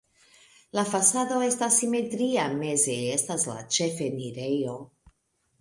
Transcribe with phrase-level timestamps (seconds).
[0.77, 4.79] La fasado estas simetria, meze estas la ĉefenirejo.